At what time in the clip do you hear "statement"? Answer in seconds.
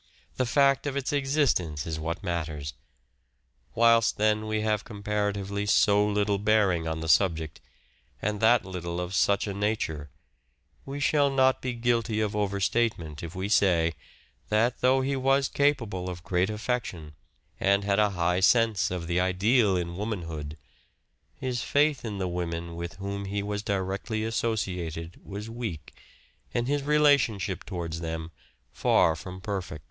12.59-13.21